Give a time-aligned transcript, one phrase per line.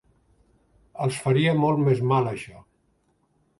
[1.05, 2.65] Els faria molt més mal això.